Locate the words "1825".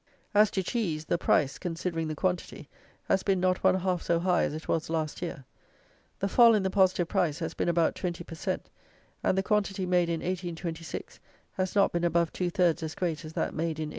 13.89-13.89